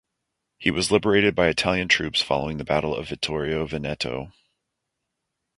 [0.57, 4.31] He was liberated by Italian troops following the battle of Vittorio Veneto.